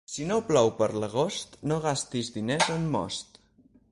Si 0.11 0.23
no 0.29 0.35
plou 0.45 0.71
per 0.79 0.87
l'agost, 1.03 1.59
no 1.71 1.77
gastis 1.85 2.33
diners 2.39 2.73
en 2.79 2.91
most. 2.99 3.41